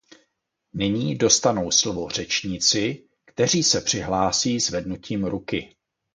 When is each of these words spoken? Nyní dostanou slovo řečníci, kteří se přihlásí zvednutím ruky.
Nyní 0.73 1.17
dostanou 1.17 1.71
slovo 1.71 2.09
řečníci, 2.09 3.07
kteří 3.25 3.63
se 3.63 3.81
přihlásí 3.81 4.59
zvednutím 4.59 5.25
ruky. 5.25 5.75